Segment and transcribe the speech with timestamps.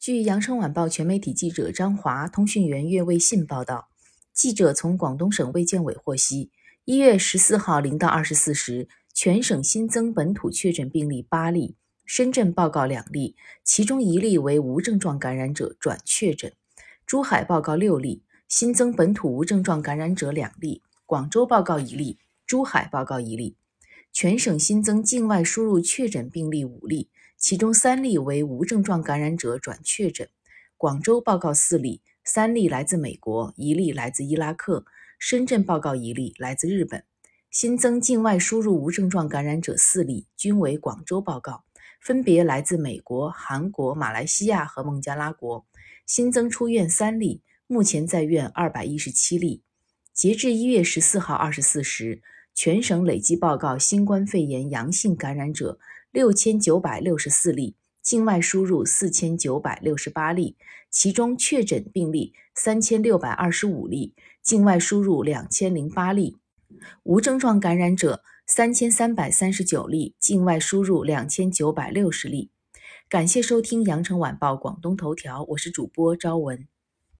[0.00, 3.88] 据羊城晚报全媒体记者张华、通讯员岳卫信报道，
[4.32, 6.52] 记者从广东省卫健委获悉，
[6.84, 11.74] 一月十四号零到二十四时，全省新增本土确诊病例八例，
[12.06, 13.34] 深圳报告两例，
[13.64, 16.52] 其中一例为无症状感染者转确诊；
[17.04, 23.56] 珠海报告六例，新增本土无症状感染者两例；广州报告一例，珠海报告一例。
[24.12, 27.10] 全省新增境外输入确诊病例五例。
[27.38, 30.28] 其中三例为无症状感染者转确诊，
[30.76, 34.84] 广州报告四例，三例来自美国，一例来自伊拉克，
[35.20, 37.04] 深圳报告一例来自日本。
[37.48, 41.62] 新增境外输入无症状感染者四例，均为广州报告，
[42.00, 45.64] 分别来自美国、韩国、马来西亚和孟加拉国。
[46.04, 49.62] 新增出院三例，目前在院二百一十七例。
[50.12, 52.20] 截至一月十四号二十四时，
[52.60, 55.78] 全省累计报告新冠肺炎阳性感染者。
[56.10, 60.56] 六千九百六十四例，境外输入四千九百六十八例，
[60.90, 66.38] 其中确诊病例三千六百二十五例，境外输入两千零八例；
[67.04, 72.50] 无症状感染者三千三百三十九例，境外输入两千九百六十例。
[73.08, 76.66] 感谢收听羊城晚报广东头条，我是主播朝文。